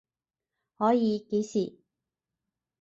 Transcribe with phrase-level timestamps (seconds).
[0.77, 1.77] 可以，幾時？